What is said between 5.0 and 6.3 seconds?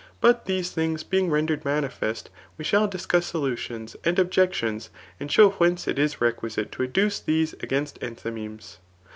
and show whence it is